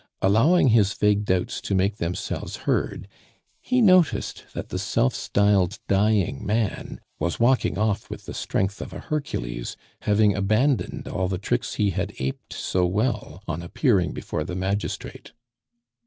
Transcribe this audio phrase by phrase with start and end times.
[0.19, 3.07] Allowing his vague doubts to make themselves heard,
[3.59, 8.93] he noticed that the self styled dying man was walking off with the strength of
[8.93, 14.43] a Hercules, having abandoned all the tricks he had aped so well on appearing before
[14.43, 15.33] the magistrate.